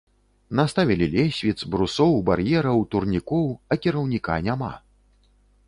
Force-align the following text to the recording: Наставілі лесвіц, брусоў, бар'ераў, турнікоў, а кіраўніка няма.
Наставілі 0.59 1.07
лесвіц, 1.15 1.53
брусоў, 1.75 2.13
бар'ераў, 2.31 2.81
турнікоў, 2.95 3.45
а 3.71 3.81
кіраўніка 3.85 4.41
няма. 4.49 4.73